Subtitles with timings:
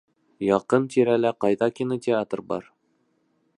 [0.45, 2.69] Яҡын тирәлә ҡайҙа кинотеатр бар?